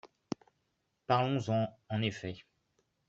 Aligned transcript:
Parlons-en, 1.05 1.67
en 1.89 2.01
effet 2.01 2.37